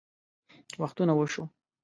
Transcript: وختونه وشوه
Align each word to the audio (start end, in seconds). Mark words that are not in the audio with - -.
وختونه 0.81 1.13
وشوه 1.15 1.45